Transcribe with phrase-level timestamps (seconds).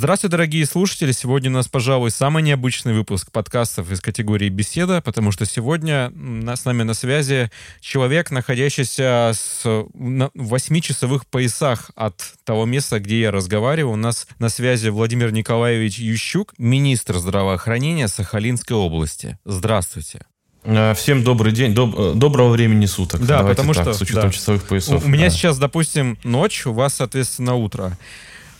[0.00, 1.12] Здравствуйте, дорогие слушатели.
[1.12, 6.64] Сегодня у нас, пожалуй, самый необычный выпуск подкастов из категории «Беседа», потому что сегодня с
[6.64, 7.50] нами на связи
[7.82, 9.62] человек, находящийся с,
[9.92, 13.92] на 8-часовых поясах от того места, где я разговариваю.
[13.92, 19.38] У нас на связи Владимир Николаевич Ющук, министр здравоохранения Сахалинской области.
[19.44, 20.24] Здравствуйте.
[20.64, 23.20] Э, всем добрый день, доб, э, доброго времени суток.
[23.20, 24.32] Да, Давайте потому так, что с учетом да.
[24.32, 25.04] часовых поясов.
[25.04, 27.98] У, у меня сейчас, допустим, ночь, у вас, соответственно, утро.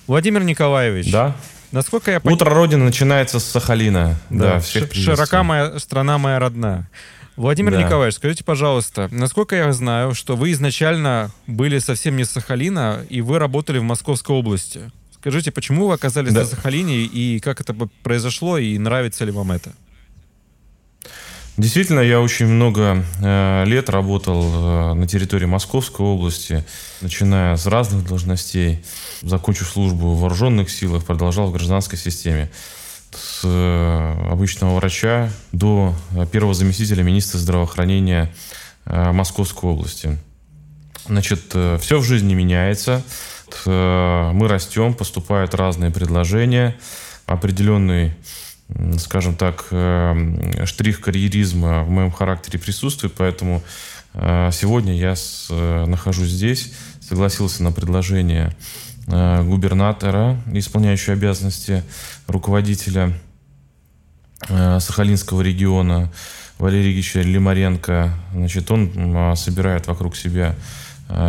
[0.06, 1.10] Владимир Николаевич.
[1.10, 1.36] Да.
[1.72, 2.36] Насколько я понимаю...
[2.36, 4.18] Утро Родины начинается с Сахалина.
[4.28, 6.88] Да, да всех Широка моя страна моя родная.
[7.36, 7.82] Владимир да.
[7.82, 13.20] Николаевич, скажите, пожалуйста, насколько я знаю, что вы изначально были совсем не с Сахалина, и
[13.20, 14.90] вы работали в Московской области.
[15.14, 16.40] Скажите, почему вы оказались да.
[16.40, 19.72] на Сахалине, и как это произошло, и нравится ли вам это?
[21.56, 26.64] Действительно, я очень много э, лет работал э, на территории Московской области,
[27.00, 28.82] начиная с разных должностей.
[29.20, 32.50] Закончив службу в вооруженных силах, продолжал в гражданской системе.
[33.12, 35.94] С э, обычного врача до
[36.32, 38.32] первого заместителя министра здравоохранения
[38.86, 40.18] Московской области.
[41.06, 43.02] Значит, все в жизни меняется.
[43.66, 46.76] Мы растем, поступают разные предложения.
[47.26, 48.14] Определенный
[48.98, 53.62] скажем так, э, штрих карьеризма в моем характере присутствует, поэтому
[54.14, 58.54] э, сегодня я с, э, нахожусь здесь, согласился на предложение
[59.06, 61.82] губернатора, исполняющего обязанности
[62.28, 63.12] руководителя
[64.46, 66.12] Сахалинского региона
[66.58, 68.14] Валерия Ильича Лимаренко.
[68.32, 70.54] Значит, он собирает вокруг себя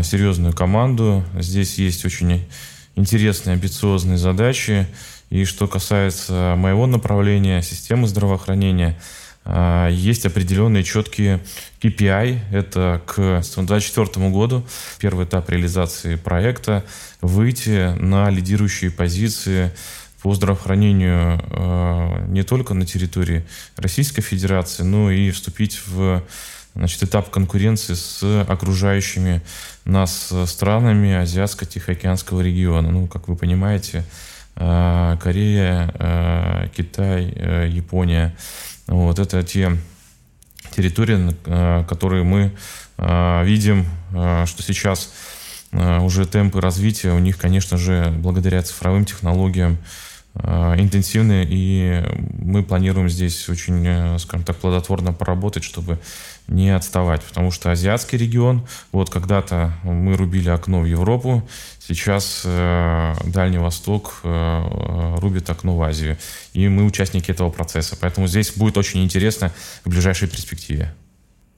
[0.04, 1.24] серьезную команду.
[1.40, 2.46] Здесь есть очень
[2.96, 4.86] интересные, амбициозные задачи.
[5.32, 9.00] И что касается моего направления, системы здравоохранения,
[9.46, 11.40] а, есть определенные четкие
[11.82, 12.40] KPI.
[12.52, 14.66] Это к 2024 году,
[15.00, 16.84] первый этап реализации проекта,
[17.22, 19.72] выйти на лидирующие позиции
[20.22, 23.46] по здравоохранению а, не только на территории
[23.78, 26.22] Российской Федерации, но и вступить в
[26.76, 29.42] значит, этап конкуренции с окружающими
[29.86, 32.92] нас странами Азиатско-Тихоокеанского региона.
[32.92, 34.04] Ну, как вы понимаете,
[34.56, 38.36] Корея, э, Китай, э, Япония.
[38.88, 39.78] Вот это те
[40.76, 41.36] территории,
[41.86, 42.52] которые мы
[42.98, 45.12] видим, что сейчас
[45.74, 49.78] уже темпы развития у них, конечно же, благодаря цифровым технологиям
[50.36, 52.04] интенсивны, и
[52.40, 56.00] мы планируем здесь очень, скажем так, плодотворно поработать, чтобы
[56.52, 61.48] не отставать, потому что азиатский регион, вот когда-то мы рубили окно в Европу,
[61.80, 66.18] сейчас э, Дальний Восток э, рубит окно в Азию,
[66.54, 69.52] и мы участники этого процесса, поэтому здесь будет очень интересно
[69.86, 70.94] в ближайшей перспективе.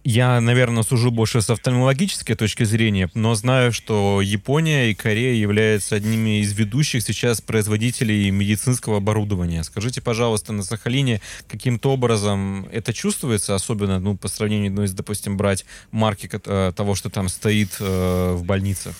[0.06, 5.96] Я, наверное, сужу больше с офтальмологической точки зрения, но знаю, что Япония и Корея являются
[5.96, 9.64] одними из ведущих сейчас производителей медицинского оборудования.
[9.64, 15.38] Скажите, пожалуйста, на Сахалине каким-то образом это чувствуется, особенно ну, по сравнению, ну, если, допустим,
[15.38, 18.96] брать марки э, того, что там стоит э, в больницах?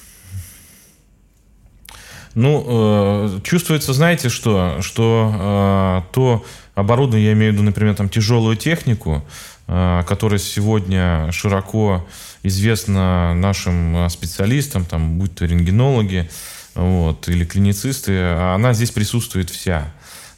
[2.34, 4.82] Ну, э, чувствуется, знаете что?
[4.82, 11.32] Что э, то оборудование, я имею в виду, например, там тяжелую технику, Э, которая сегодня
[11.32, 12.06] широко
[12.44, 16.30] известна нашим э, специалистам, там, будь то рентгенологи
[16.76, 19.92] вот, или клиницисты, она здесь присутствует вся.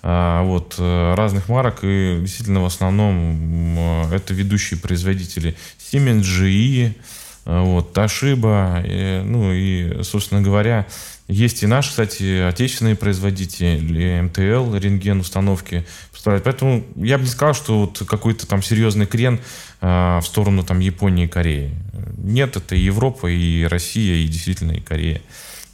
[0.03, 3.77] Э, вот, разных марок, и действительно в основном
[4.11, 6.93] это ведущие производители Siemens, GE,
[7.45, 10.87] вот, Toshiba, ну и, собственно говоря,
[11.27, 15.85] есть и наши, кстати, отечественные производители, МТЛ, рентген установки
[16.25, 16.43] строить.
[16.43, 19.39] Поэтому я бы не сказал, что вот какой-то там серьезный крен
[19.81, 21.71] э, в сторону там Японии и Кореи.
[22.17, 25.21] Нет, это и Европа, и Россия, и действительно и Корея.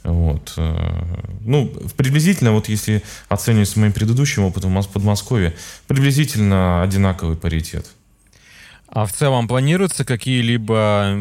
[0.04, 0.54] Вот.
[0.58, 5.54] Э, ну, приблизительно, вот если оценивать с моим предыдущим опытом в Подмосковье,
[5.86, 7.86] приблизительно одинаковый паритет.
[8.94, 11.18] А в целом планируются какие-либо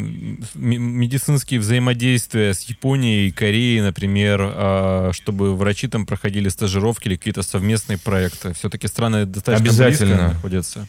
[0.55, 7.43] медицинские взаимодействия с Японией и Кореей, например, а, чтобы врачи там проходили стажировки или какие-то
[7.43, 8.53] совместные проекты?
[8.53, 10.15] Все-таки страны достаточно Обязательно.
[10.15, 10.87] близко находятся.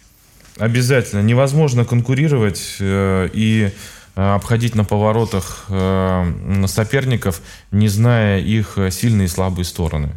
[0.59, 1.21] Обязательно.
[1.21, 3.71] Невозможно конкурировать э, и
[4.17, 10.11] э, обходить на поворотах э, соперников, не зная их сильные и слабые стороны.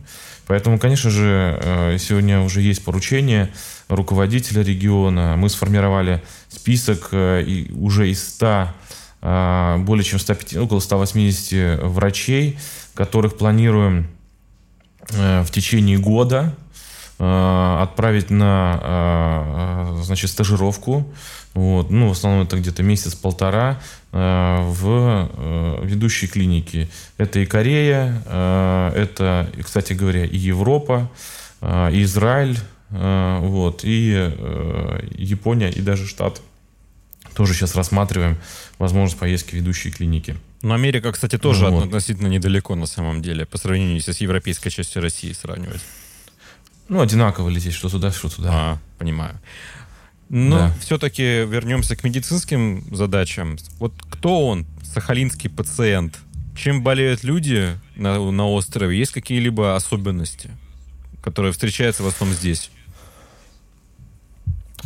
[0.47, 3.51] Поэтому, конечно же, сегодня уже есть поручение
[3.88, 5.35] руководителя региона.
[5.38, 6.21] Мы сформировали
[6.56, 8.68] список э, и уже из 100,
[9.22, 12.57] э, более чем 150, около 180 врачей,
[12.94, 14.07] которых планируем
[15.12, 16.56] э, в течение года
[17.18, 21.10] отправить на, значит, стажировку.
[21.54, 21.90] Вот.
[21.90, 23.80] Ну, в основном это где-то месяц-полтора
[24.12, 26.90] в ведущие клиники.
[27.18, 28.22] Это и Корея,
[28.94, 31.10] это, кстати говоря, и Европа,
[31.63, 34.11] и Израиль, вот, и
[35.17, 36.41] Япония, и даже Штаты.
[37.33, 38.37] Тоже сейчас рассматриваем
[38.77, 40.37] возможность поездки в ведущие клиники.
[40.61, 41.85] Но Америка, кстати, тоже вот.
[41.85, 45.81] относительно недалеко на самом деле, по сравнению с европейской частью России сравнивать.
[46.87, 48.49] Ну, одинаково лететь, что туда, что туда.
[48.51, 49.39] А, понимаю.
[50.29, 50.75] Но да.
[50.79, 53.57] все-таки вернемся к медицинским задачам.
[53.79, 56.17] Вот кто он, сахалинский пациент?
[56.55, 58.97] Чем болеют люди на, на острове?
[58.97, 60.49] Есть какие-либо особенности,
[61.25, 62.69] которые встречаются в основном здесь?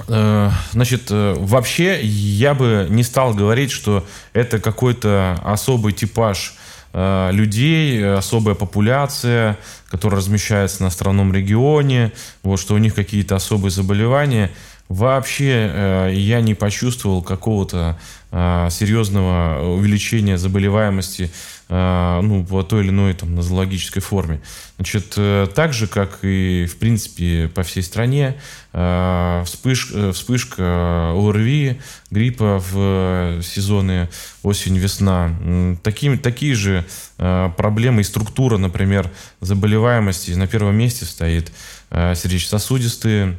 [0.08, 6.56] Э, значит, э, вообще я бы не стал говорить, что это какой-то особый типаж
[6.94, 9.58] э, людей, особая популяция,
[9.90, 14.50] которая размещается на островном регионе, вот, что у них какие-то особые заболевания.
[14.90, 18.00] Вообще я не почувствовал какого-то
[18.32, 21.32] серьезного увеличения заболеваемости
[21.72, 24.42] а, ну, по той или иной там, нозологической форме.
[24.78, 28.42] Значит, э, так же, как и, в принципе, по всей стране,
[28.74, 34.10] а, вспышка, э, ОРВИ, гриппа в сезоны
[34.42, 35.78] осень-весна.
[35.84, 36.86] Такие, такие же
[37.18, 41.52] проблемы и структура, например, заболеваемости на первом месте стоит
[41.92, 43.38] сердечно-сосудистые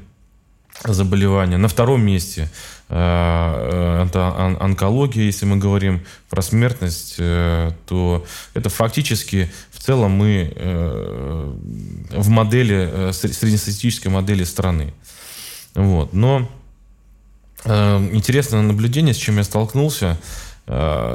[0.85, 1.57] заболевания.
[1.57, 2.49] На втором месте
[2.93, 10.53] Э, это онкология, если мы говорим про смертность, э, то это фактически в целом мы
[10.55, 11.55] э,
[12.11, 14.93] в модели, среднестатистической модели страны.
[15.75, 16.13] Вот.
[16.13, 16.51] Но
[17.65, 20.19] интересное наблюдение, с чем я столкнулся,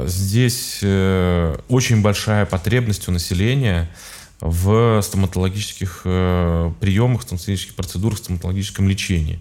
[0.06, 3.90] здесь очень большая потребность у населения
[4.40, 9.40] в стоматологических приемах, стоматологических процедурах, стоматологическом лечении.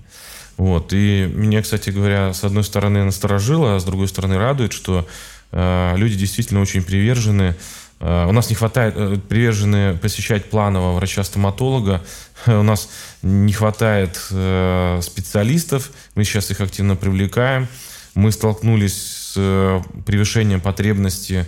[0.58, 0.94] Вот.
[0.94, 5.08] И меня, кстати говоря, с одной стороны насторожило, а с другой стороны радует, что
[5.52, 7.56] э, люди действительно очень привержены.
[8.00, 12.04] Э, у нас не хватает, э, привержены посещать планового врача-стоматолога.
[12.46, 12.90] У нас
[13.22, 15.92] не хватает э, специалистов.
[16.16, 17.68] Мы сейчас их активно привлекаем.
[18.14, 21.48] Мы столкнулись с э, превышением потребности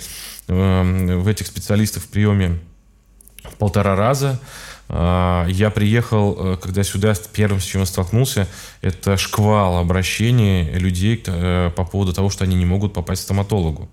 [0.49, 2.59] э, в этих специалистах в приеме
[3.43, 4.39] в полтора раза.
[4.89, 8.47] А, я приехал, э, когда сюда, первым, с чем я столкнулся,
[8.81, 13.89] это шквал обращений людей э, по поводу того, что они не могут попасть к стоматологу.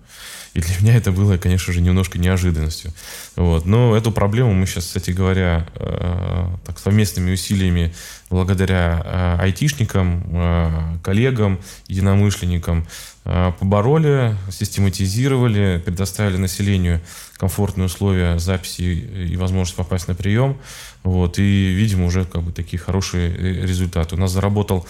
[0.55, 2.91] И для меня это было, конечно же, немножко неожиданностью.
[3.35, 3.65] Вот.
[3.65, 7.93] Но эту проблему мы сейчас, кстати говоря, э, так, совместными усилиями,
[8.29, 12.87] благодаря айтишникам, коллегам, единомышленникам,
[13.23, 17.01] побороли, систематизировали, предоставили населению
[17.37, 20.57] комфортные условия записи и возможность попасть на прием.
[21.03, 24.15] Вот, и видим уже как бы такие хорошие э, результаты.
[24.15, 24.87] У нас заработал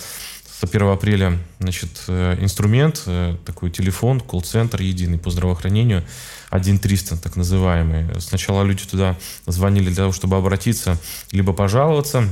[0.59, 6.03] с 1 апреля значит, э, инструмент, э, такой телефон, колл-центр единый по здравоохранению,
[6.49, 8.05] 1300 так называемый.
[8.21, 10.97] Сначала люди туда звонили для того, чтобы обратиться,
[11.31, 12.29] либо пожаловаться.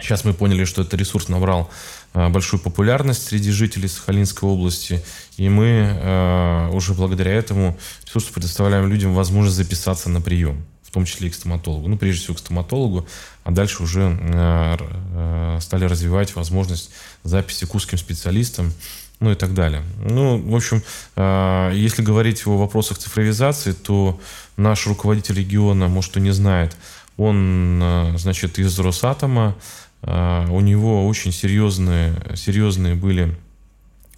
[0.00, 1.70] Сейчас мы поняли, что этот ресурс набрал
[2.14, 5.04] большую популярность среди жителей Сахалинской области,
[5.36, 10.64] и мы э, уже благодаря этому ресурсу предоставляем людям возможность записаться на прием,
[10.94, 11.88] том числе и к стоматологу.
[11.88, 13.06] Ну, прежде всего к стоматологу,
[13.42, 16.90] а дальше уже э, э, стали развивать возможность
[17.24, 18.72] записи к узким специалистам,
[19.20, 19.82] ну и так далее.
[19.98, 20.82] Ну, в общем,
[21.16, 24.20] э, если говорить о вопросах цифровизации, то
[24.56, 26.76] наш руководитель региона, может, кто не знает,
[27.16, 29.54] он, значит, из Росатома,
[30.02, 33.36] у него очень серьезные, серьезные были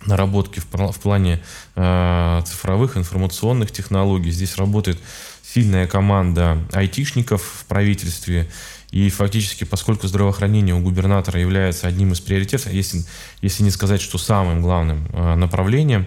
[0.06, 1.42] наработки в, плане
[1.74, 4.30] цифровых информационных технологий.
[4.30, 4.98] Здесь работает
[5.54, 8.48] сильная команда айтишников в правительстве.
[8.90, 13.02] И фактически, поскольку здравоохранение у губернатора является одним из приоритетов, если,
[13.42, 16.06] если не сказать, что самым главным э, направлением,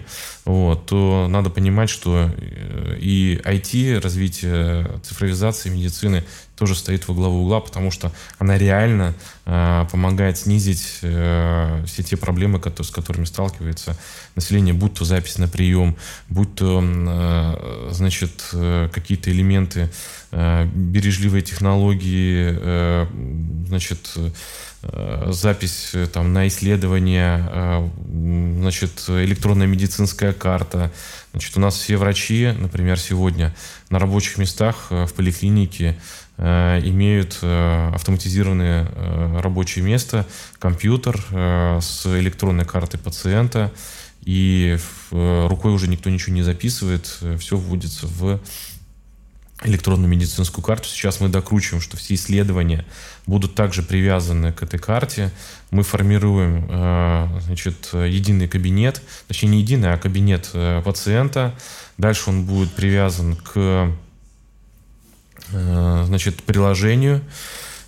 [0.50, 6.24] вот, то надо понимать, что э, и IT, развитие цифровизации медицины
[6.56, 9.14] тоже стоит во главу угла, потому что она реально
[9.46, 13.96] э, помогает снизить э, все те проблемы, которые, с которыми сталкивается
[14.34, 15.96] население, будь то запись на прием,
[16.28, 19.88] будь то э, значит, э, какие-то элементы
[20.32, 23.06] э, бережливой технологии, э,
[23.68, 24.18] значит,
[25.26, 27.88] запись э, там, на исследование, э,
[28.60, 30.92] значит, электронная медицинская карта.
[31.32, 33.54] Значит, у нас все врачи, например, сегодня
[33.88, 35.96] на рабочих местах в поликлинике
[36.42, 40.26] Э, имеют э, автоматизированное э, рабочее место,
[40.58, 43.70] компьютер с электронной картой пациента,
[44.22, 44.78] и
[45.10, 48.40] рукой уже никто ничего не записывает, все вводится в
[49.62, 50.88] электронную медицинскую карту.
[50.88, 52.86] Сейчас мы докручиваем, что все исследования
[53.26, 55.30] будут также привязаны к этой карте.
[55.70, 61.54] Мы формируем э, значит, единый кабинет, точнее не единый, а кабинет э, пациента.
[61.98, 63.92] Дальше он будет привязан к
[65.52, 67.20] э, значит, приложению,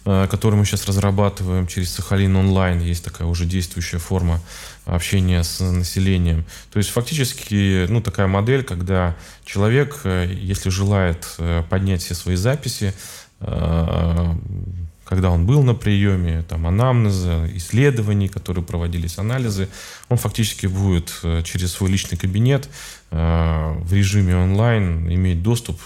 [0.05, 2.81] которое мы сейчас разрабатываем через Сахалин онлайн.
[2.81, 4.41] Есть такая уже действующая форма
[4.85, 6.45] общения с населением.
[6.73, 12.37] То есть фактически ну, такая модель, когда человек, э, если желает э, поднять все свои
[12.37, 12.95] записи,
[13.41, 14.35] э,
[15.05, 19.69] когда он был на приеме, там, анамнеза, исследований, которые проводились, анализы,
[20.09, 21.13] он фактически будет
[21.45, 22.67] через свой личный кабинет
[23.11, 25.79] в режиме онлайн иметь доступ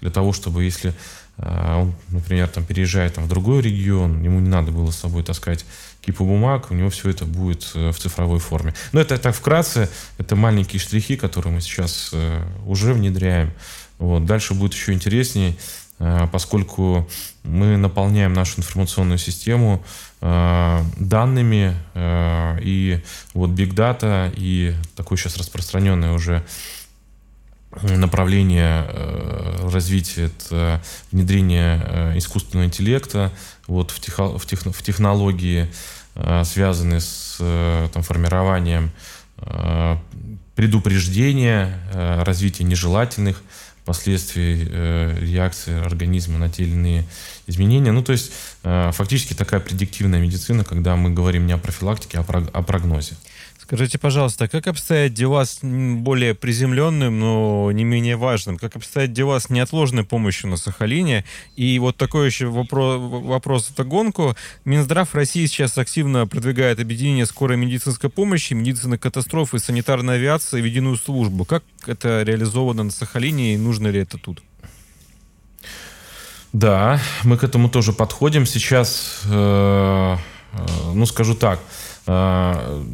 [0.00, 0.94] для того, чтобы если
[1.36, 5.64] он, например, там, переезжает там, в другой регион, ему не надо было с собой таскать
[6.00, 8.74] кипу бумаг, у него все это будет э, в цифровой форме.
[8.92, 13.52] Но это так вкратце, это маленькие штрихи, которые мы сейчас э, уже внедряем.
[13.98, 14.24] Вот.
[14.24, 15.54] Дальше будет еще интереснее,
[15.98, 17.08] э, поскольку
[17.42, 19.82] мы наполняем нашу информационную систему
[20.20, 21.76] данными
[22.60, 23.00] и
[23.34, 26.44] вот Big Data и такое сейчас распространенное уже
[27.82, 28.86] направление
[29.70, 30.82] развития это
[31.12, 33.30] внедрение искусственного интеллекта
[33.66, 35.68] вот в, тех, в, тех, в технологии
[36.20, 38.90] Э, связанные с э, там, формированием
[39.36, 39.96] э,
[40.56, 43.40] предупреждения, развития нежелательных
[43.84, 47.04] последствий реакции организма на те или иные
[47.46, 47.92] изменения.
[47.92, 48.32] Ну, то есть
[48.62, 53.14] фактически такая предиктивная медицина, когда мы говорим не о профилактике, а о прогнозе.
[53.68, 58.56] Скажите, пожалуйста, как обстоят дела с более приземленным, но не менее важным?
[58.56, 61.26] Как обстоят дела с неотложной помощью на Сахалине?
[61.54, 64.34] И вот такой еще вопрос, вопрос в догонку.
[64.64, 70.96] Минздрав России сейчас активно продвигает объединение скорой медицинской помощи, медицины катастрофы санитарной авиации в единую
[70.96, 71.44] службу.
[71.44, 74.42] Как это реализовано на Сахалине и нужно ли это тут?
[76.54, 78.46] Да, мы к этому тоже подходим.
[78.46, 80.16] Сейчас, э,
[80.54, 81.60] э, ну скажу так,
[82.06, 82.84] э,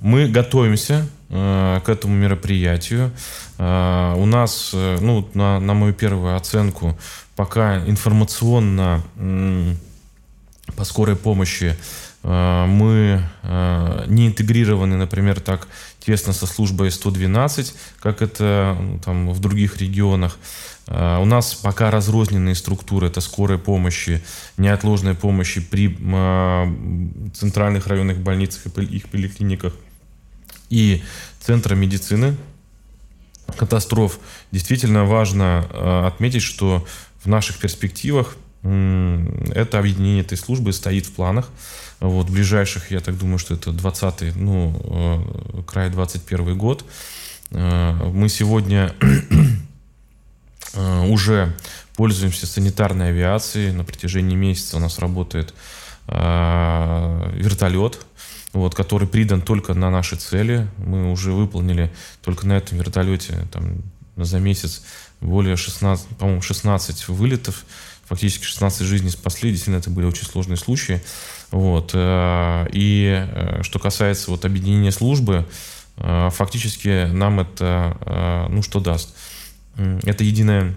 [0.00, 3.10] мы готовимся э, к этому мероприятию.
[3.58, 6.98] Э, у нас, э, ну, на, на мою первую оценку,
[7.36, 9.02] пока информационно
[10.76, 11.76] по скорой помощи
[12.24, 13.22] мы
[14.08, 15.68] не интегрированы, например, так
[16.00, 20.36] тесно со службой 112, как это ну, там в других регионах.
[20.88, 24.20] У нас пока разрозненные структуры, это скорой помощи,
[24.56, 25.96] неотложной помощи при
[27.34, 29.74] центральных районных больницах и их поликлиниках
[30.70, 31.02] и
[31.40, 32.36] Центра медицины
[33.56, 34.18] катастроф.
[34.52, 36.86] Действительно важно э, отметить, что
[37.22, 41.48] в наших перспективах это объединение этой службы стоит в планах.
[42.00, 45.24] Вот, ближайших, я так думаю, что это 20 ну,
[45.56, 46.84] э, край 21 год.
[47.50, 48.94] Э, мы сегодня
[51.08, 51.56] уже
[51.96, 53.72] пользуемся санитарной авиацией.
[53.72, 55.54] На протяжении месяца у нас работает
[56.06, 57.98] вертолет
[58.58, 60.68] вот, который придан только на наши цели.
[60.78, 63.82] Мы уже выполнили только на этом вертолете там,
[64.16, 64.82] за месяц
[65.20, 67.64] более 16, по-моему, 16 вылетов.
[68.06, 69.50] Фактически 16 жизней спасли.
[69.50, 71.02] Действительно, это были очень сложные случаи.
[71.50, 71.90] Вот.
[71.94, 75.46] Э, и э, что касается вот объединения службы,
[75.96, 79.14] э, фактически нам это, ну, что даст?
[79.76, 80.74] Это единая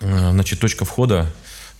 [0.00, 1.32] значит, точка входа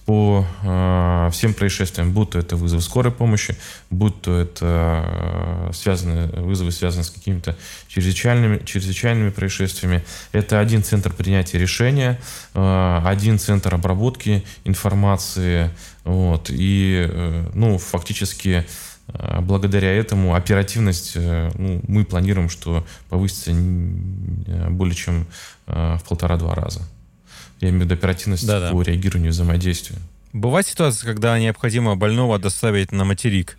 [0.04, 3.56] по э, всем происшествиям, будь то это вызовы скорой помощи,
[3.90, 7.56] будь то это э, связаны, вызовы связаны с какими-то
[7.88, 10.04] чрезвычайными, чрезвычайными происшествиями.
[10.32, 12.20] Это один центр принятия решения,
[12.52, 15.70] э, один центр обработки информации.
[16.04, 18.66] Вот, и э, ну, фактически
[19.08, 23.52] э, благодаря этому оперативность, э, ну, мы планируем, что повысится
[24.70, 25.26] более чем
[25.66, 26.82] в полтора-два раза.
[27.60, 28.72] Я имею в виду оперативность да -да.
[28.72, 29.98] по реагированию и взаимодействию.
[30.32, 33.56] Бывает ситуация, когда необходимо больного доставить на материк?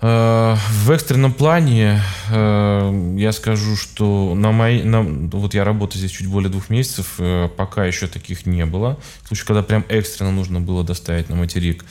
[0.00, 2.00] Э, в экстренном плане
[2.30, 7.14] э, я скажу, что на мои, на, вот я работаю здесь чуть более двух месяцев,
[7.18, 8.98] э, пока еще таких не было.
[9.22, 11.84] В случае, когда прям экстренно нужно было доставить на материк,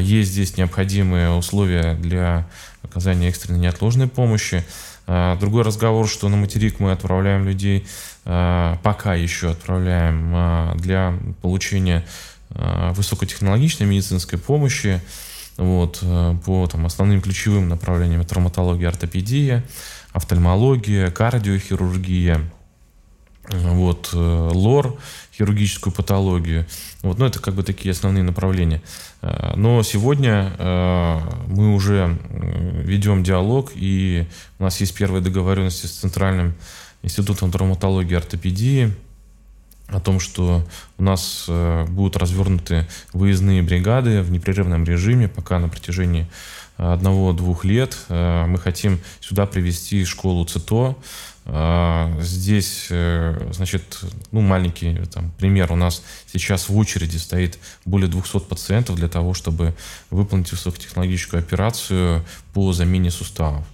[0.00, 2.48] есть здесь необходимые условия для
[2.82, 4.64] оказания экстренной неотложной помощи.
[5.06, 7.86] Другой разговор, что на материк мы отправляем людей
[8.24, 12.06] пока еще отправляем э, для получения
[12.50, 15.00] э, высокотехнологичной медицинской помощи
[15.56, 16.02] вот,
[16.44, 19.62] по там, основным ключевым направлениям травматология, ортопедия,
[20.12, 22.50] офтальмология, кардиохирургия,
[23.50, 24.96] вот, лор,
[25.36, 26.66] хирургическую патологию.
[27.02, 28.80] Вот, ну, это как бы такие основные направления.
[29.20, 30.54] Но сегодня
[31.46, 32.16] мы уже
[32.84, 34.26] ведем диалог, и
[34.58, 36.54] у нас есть первые договоренности с Центральным
[37.02, 38.94] Институтом травматологии и ортопедии,
[39.92, 40.66] о том, что
[40.98, 46.26] у нас э, будут развернуты выездные бригады в непрерывном режиме, пока на протяжении
[46.76, 47.96] одного-двух лет.
[48.08, 50.96] Э, мы хотим сюда привести школу ЦИТО.
[51.46, 55.72] Э, здесь, значит, ну, маленький там, пример.
[55.72, 56.02] У нас
[56.32, 59.74] сейчас в очереди стоит более 200 пациентов для того, чтобы
[60.10, 63.64] выполнить высокотехнологическую операцию по замене суставов.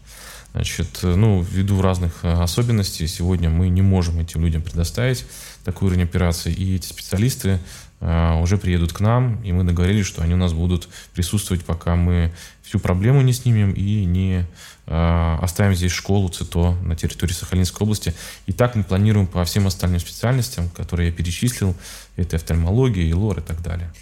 [0.57, 5.27] Значит, ну, ввиду разных особенностей, сегодня мы не можем этим людям предоставить
[5.67, 6.51] такой уровень операции.
[6.51, 7.61] И эти специалисты
[8.01, 11.95] э, уже приедут к нам, и мы договорились, что они у нас будут присутствовать, пока
[11.95, 12.33] мы
[12.63, 14.47] всю проблему не снимем и не
[14.87, 18.15] э, оставим здесь школу ЦИТО на территории Сахалинской области.
[18.47, 21.77] И так мы планируем по всем остальным специальностям, которые я перечислил.
[22.17, 23.93] Это офтальмология, и лор и так далее.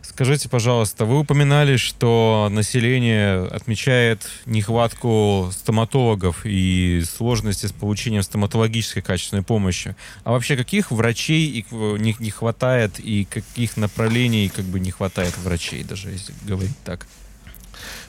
[0.00, 9.42] Скажите, пожалуйста, вы упоминали, что население отмечает нехватку стоматологов и сложности с получением стоматологической качественной
[9.42, 9.94] помощи.
[10.24, 15.84] А вообще каких врачей не, не хватает и каких направлений как бы не хватает врачей,
[15.84, 17.06] даже если говорить так?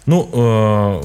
[0.05, 1.01] Ну, э,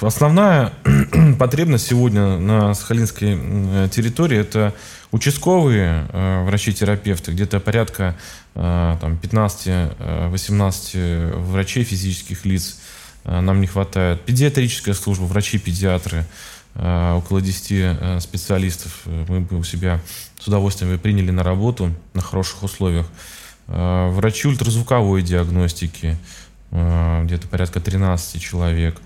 [0.00, 0.72] основная
[1.38, 4.74] потребность сегодня на Сахалинской территории это
[5.12, 8.16] участковые э, врачи-терапевты, где-то порядка
[8.56, 12.80] э, там, 15-18 врачей физических лиц
[13.24, 14.22] нам не хватает.
[14.22, 16.26] Педиатрическая служба, врачи-педиатры,
[16.74, 20.00] около 10 специалистов мы бы у себя
[20.40, 23.06] с удовольствием приняли на работу на хороших условиях.
[23.68, 26.41] Врачи ультразвуковой диагностики, Э,
[26.72, 29.00] где-то порядка 13 человек,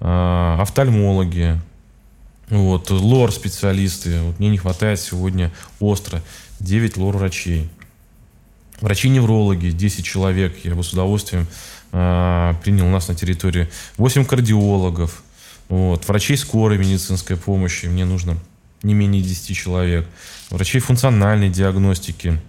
[0.00, 1.60] э, офтальмологи,
[2.48, 4.20] вот, лор-специалисты.
[4.20, 6.22] Вот мне не хватает сегодня остро.
[6.60, 7.68] 9 лор-врачей.
[8.80, 11.46] Врачи-неврологи, 10 человек, я бы с удовольствием
[11.92, 13.68] э, принял у нас на территории.
[13.96, 15.22] 8 кардиологов,
[15.68, 18.36] вот, врачей скорой медицинской помощи, мне нужно
[18.82, 20.06] не менее 10 человек.
[20.50, 22.40] Врачей функциональной диагностики,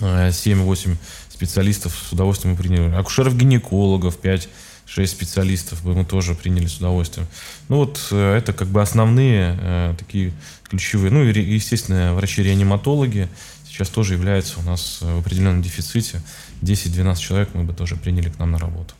[0.00, 0.96] 7-8
[1.38, 2.92] специалистов с удовольствием мы приняли.
[2.96, 4.48] Акушеров-гинекологов 5
[4.86, 7.28] 6 специалистов бы мы тоже приняли с удовольствием.
[7.68, 10.32] Ну вот э, это как бы основные э, такие
[10.68, 11.12] ключевые.
[11.12, 13.28] Ну и, естественно, врачи-реаниматологи
[13.68, 16.22] сейчас тоже являются у нас в определенном дефиците.
[16.62, 18.94] 10-12 человек мы бы тоже приняли к нам на работу.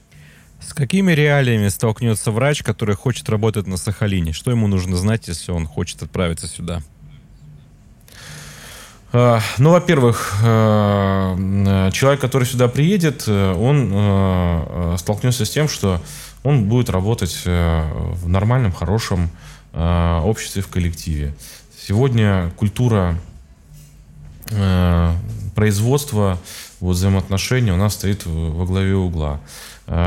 [0.60, 4.32] С какими реалиями столкнется врач, который хочет работать на Сахалине?
[4.32, 6.82] Что ему нужно знать, если он хочет отправиться сюда?
[9.10, 16.00] А, ну, во-первых, э, человек, который сюда приедет, э, он э, столкнется с тем, что
[16.42, 19.28] он будет работать в нормальном, хорошем
[19.74, 21.34] обществе, в коллективе.
[21.76, 23.18] Сегодня культура
[25.54, 26.38] производства,
[26.80, 29.40] вот, взаимоотношений у нас стоит во главе угла.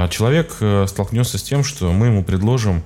[0.09, 0.55] Человек
[0.87, 2.83] столкнется с тем, что мы ему предложим а,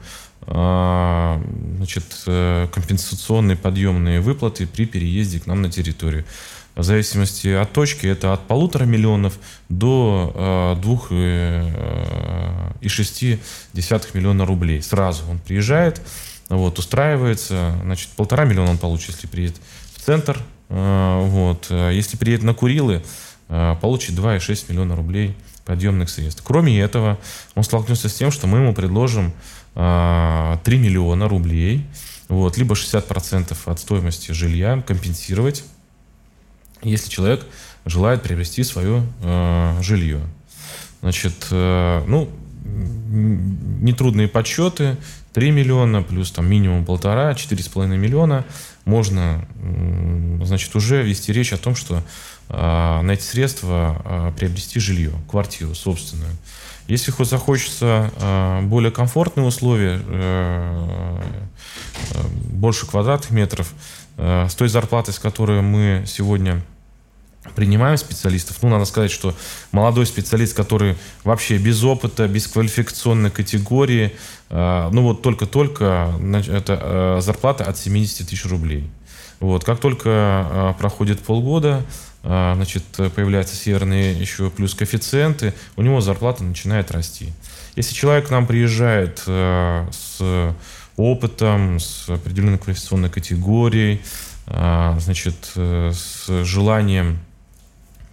[0.48, 6.26] значит, э, компенсационные подъемные выплаты при переезде к нам на территорию.
[6.76, 13.39] В зависимости от точки это от полутора миллионов до э, двух э, и шести
[13.74, 14.82] десятых миллиона рублей.
[14.82, 16.02] Сразу он приезжает,
[16.50, 19.56] вот, устраивается, значит, полтора миллиона он получит, если приедет
[19.95, 23.04] в центр, вот, если приедет на Курилы,
[23.48, 26.41] получит 2,6 миллиона рублей подъемных средств.
[26.43, 27.19] Кроме этого,
[27.56, 29.34] он столкнется с тем, что мы ему предложим
[29.75, 31.85] 3 а, миллиона рублей,
[32.29, 35.65] вот, либо 60% от стоимости жилья компенсировать,
[36.81, 37.45] если человек
[37.85, 40.21] желает приобрести свое э, жилье.
[41.01, 42.29] Значит, э, ну,
[42.65, 44.97] нетрудные подсчеты,
[45.33, 48.45] 3 миллиона плюс там минимум полтора, 4,5 миллиона,
[48.85, 49.45] можно,
[50.43, 52.01] значит, уже вести речь о том, что
[52.49, 56.31] э, на эти средства э, приобрести жилье, квартиру собственную.
[56.88, 61.21] Если захочется э, более комфортные условия, э,
[62.12, 62.21] э,
[62.52, 63.74] больше квадратных метров,
[64.17, 66.63] с той зарплатой, с которой мы сегодня
[67.54, 69.36] принимаем специалистов, ну, надо сказать, что
[69.74, 70.95] молодой специалист, который
[71.26, 74.15] вообще без опыта, без квалификационной категории,
[74.50, 76.13] ну, вот только-только,
[76.48, 78.89] это зарплата от 70 тысяч рублей.
[79.45, 81.84] Вот, как только проходит полгода,
[82.27, 82.84] а, значит,
[83.15, 87.31] появляются северные еще плюс коэффициенты, у него зарплата начинает расти.
[87.75, 90.55] Если человек к нам приезжает э, с
[90.97, 94.01] опытом, с определенной квалификационной категорией,
[94.47, 97.19] а, значит, э, с желанием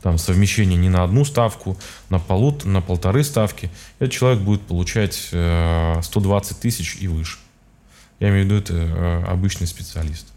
[0.03, 1.79] там, совмещения не на одну ставку,
[2.11, 7.38] на, полут, на полторы ставки, этот человек будет получать 120 э, тысяч и выше.
[8.21, 10.32] Я имею в виду, это обычный специалист.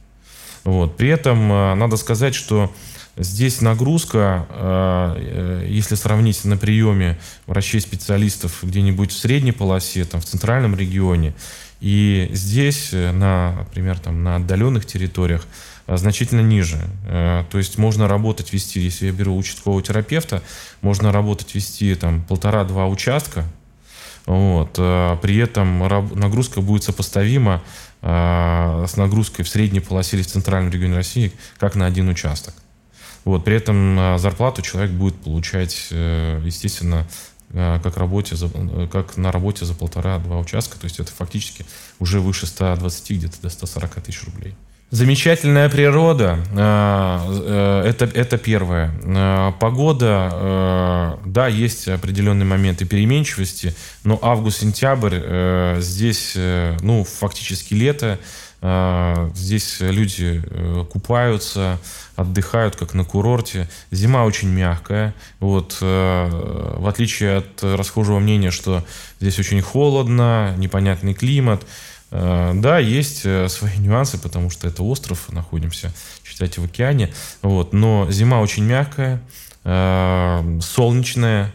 [0.65, 0.97] Вот.
[0.97, 2.71] При этом надо сказать, что
[3.17, 10.25] Здесь нагрузка, э, э, если сравнить на приеме врачей-специалистов где-нибудь в средней полосе, там, в
[10.25, 11.33] центральном регионе,
[11.81, 15.45] И здесь, на, например, там, на отдаленных территориях,
[15.87, 16.79] значительно ниже.
[17.05, 20.41] То есть можно работать, вести, если я беру участкового терапевта,
[20.81, 23.43] можно работать, вести там полтора-два участка,
[24.25, 24.73] вот.
[24.73, 27.61] При этом нагрузка будет сопоставима
[28.01, 32.53] с нагрузкой в средней полосе или в центральном регионе России, как на один участок.
[33.25, 37.07] Вот, при этом а, зарплату человек будет получать, э, естественно,
[37.51, 40.77] как, работе э, как на работе за полтора-два участка.
[40.77, 41.65] То есть это фактически
[41.99, 44.55] уже выше 120, где-то до 140 тысяч рублей.
[44.91, 48.91] Замечательная природа, а, э, это, это первое.
[49.59, 56.37] Погода, да, есть определенные моменты переменчивости, но август-сентябрь здесь,
[56.81, 58.19] ну, фактически лето,
[59.35, 60.41] здесь люди
[60.89, 61.79] купаются,
[62.15, 63.69] отдыхают как на курорте.
[63.91, 65.13] Зима очень мягкая.
[65.39, 68.83] Вот, э, в отличие от расхожего мнения, что
[69.19, 71.65] здесь очень холодно, непонятный климат.
[72.17, 77.13] Э, да, есть э, свои нюансы, потому что это остров, находимся, считайте, в океане.
[77.41, 79.21] Вот, но зима очень мягкая,
[79.63, 81.51] э, солнечная.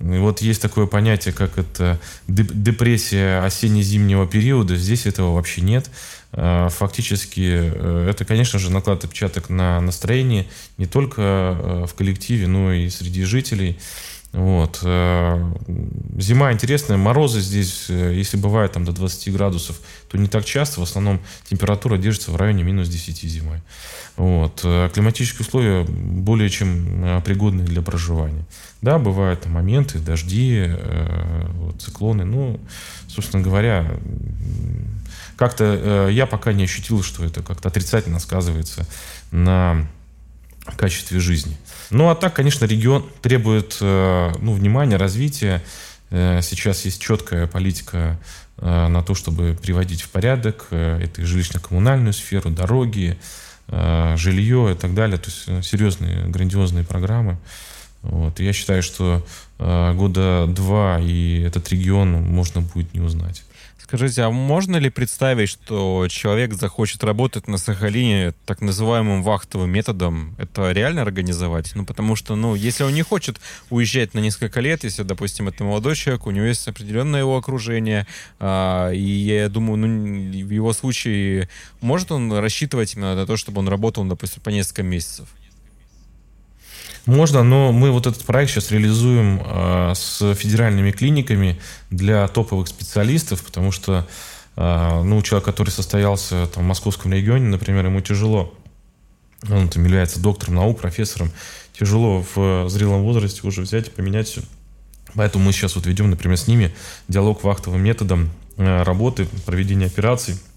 [0.00, 4.74] И вот есть такое понятие, как это депрессия осенне-зимнего периода.
[4.74, 5.90] Здесь этого вообще нет.
[6.32, 10.46] Фактически это, конечно же, накладывает отпечаток на настроение
[10.78, 13.78] не только в коллективе, но и среди жителей.
[14.32, 14.78] Вот.
[16.18, 20.84] Зима интересная, морозы здесь, если бывает там до 20 градусов, то не так часто, в
[20.84, 23.58] основном температура держится в районе минус 10 зимой.
[24.16, 24.60] Вот.
[24.94, 28.44] Климатические условия более чем пригодны для проживания.
[28.82, 30.70] Да, бывают моменты, дожди,
[31.78, 32.60] циклоны, ну,
[33.08, 33.90] собственно говоря,
[35.40, 38.86] как-то э, я пока не ощутил, что это как-то отрицательно сказывается
[39.30, 39.88] на
[40.76, 41.56] качестве жизни.
[41.90, 45.62] Ну а так, конечно, регион требует э, ну, внимания, развития.
[46.10, 48.18] Э, сейчас есть четкая политика
[48.58, 53.18] э, на то, чтобы приводить в порядок э, это жилищно-коммунальную сферу, дороги,
[54.16, 55.16] жилье и так далее.
[55.16, 57.38] То есть серьезные, грандиозные программы.
[58.02, 58.40] Вот.
[58.40, 59.24] Я считаю, что
[59.58, 63.44] года два и этот регион можно будет не узнать.
[63.82, 70.36] Скажите, а можно ли представить, что человек захочет работать на Сахалине так называемым вахтовым методом?
[70.38, 71.72] Это реально организовать?
[71.74, 73.40] Ну, потому что, ну, если он не хочет
[73.70, 78.06] уезжать на несколько лет, если, допустим, это молодой человек, у него есть определенное его окружение,
[78.38, 81.48] а, и я думаю, ну, в его случае
[81.80, 85.26] может он рассчитывать именно на то, чтобы он работал, допустим, по несколько месяцев?
[87.10, 91.58] Можно, но мы вот этот проект сейчас реализуем э, с федеральными клиниками
[91.90, 94.06] для топовых специалистов, потому что
[94.54, 98.54] э, ну, человек, который состоялся там, в московском регионе, например, ему тяжело.
[99.50, 101.32] Он там является доктором наук, профессором.
[101.76, 104.42] Тяжело в зрелом возрасте уже взять и поменять все.
[105.16, 106.72] Поэтому мы сейчас вот ведем, например, с ними
[107.08, 110.38] диалог вахтовым методом э, работы, проведения операций–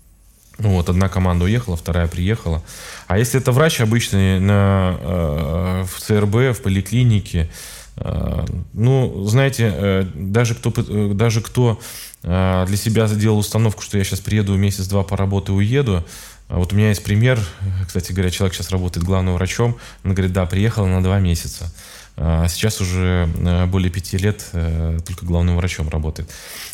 [0.57, 2.61] вот, одна команда уехала, вторая приехала.
[3.07, 7.49] А если это врач обычный на, э, в ЦРБ, в поликлинике,
[7.97, 11.79] э, ну, знаете, э, даже кто, э, даже кто
[12.23, 16.05] э, для себя сделал установку, что я сейчас приеду месяц-два по работе уеду,
[16.49, 17.39] вот у меня есть пример,
[17.87, 21.73] кстати говоря, человек сейчас работает главным врачом, он говорит, да, приехал на два месяца.
[22.15, 26.29] А сейчас уже э, более пяти лет э, только главным врачом работает.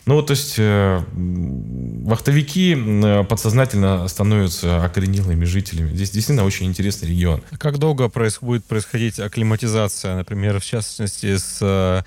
[0.06, 2.76] Ну, вот, то есть э, вахтовики
[3.24, 5.96] подсознательно становятся окоренелыми жителями.
[5.96, 7.42] Здесь действительно очень интересный регион.
[7.52, 12.06] А как долго будет происходить акклиматизация, например, в частности, с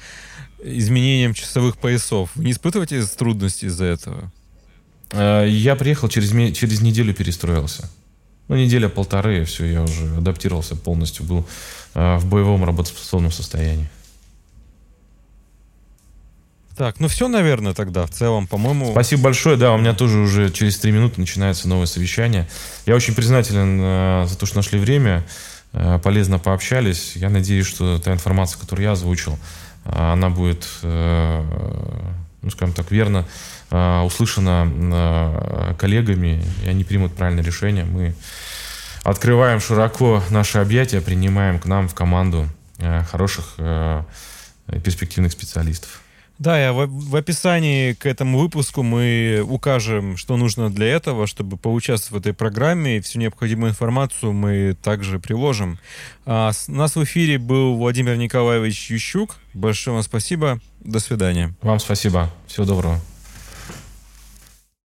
[0.62, 2.30] изменением часовых поясов?
[2.34, 4.30] Вы не испытываете трудностей из-за этого?
[5.12, 7.90] Я приехал, через, через неделю перестроился.
[8.48, 11.46] Ну, неделя-полторы, все, я уже адаптировался полностью, был
[11.94, 13.88] э, в боевом работоспособном состоянии.
[16.76, 18.92] Так, ну все, наверное, тогда в целом, по-моему...
[18.92, 22.48] Спасибо большое, да, у меня тоже уже через три минуты начинается новое совещание.
[22.86, 25.24] Я очень признателен э, за то, что нашли время,
[25.72, 27.12] э, полезно пообщались.
[27.14, 29.38] Я надеюсь, что та информация, которую я озвучил,
[29.84, 33.26] она будет, ну, скажем так, верно
[33.72, 37.84] э, услышана э, коллегами, и они примут правильное решение.
[37.84, 38.14] Мы
[39.02, 42.46] открываем широко наши объятия, принимаем к нам в команду
[42.78, 43.56] э, хороших
[44.84, 46.02] перспективных специалистов.
[46.42, 51.56] Да, я в, в описании к этому выпуску мы укажем, что нужно для этого, чтобы
[51.56, 52.96] поучаствовать в этой программе.
[52.96, 55.78] И всю необходимую информацию мы также приложим.
[56.26, 59.36] А, с, у нас в эфире был Владимир Николаевич Ющук.
[59.54, 60.58] Большое вам спасибо.
[60.80, 61.54] До свидания.
[61.62, 62.28] Вам спасибо.
[62.48, 63.11] Всего доброго.